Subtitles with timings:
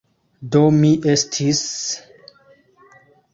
[0.53, 1.61] Do mi estis...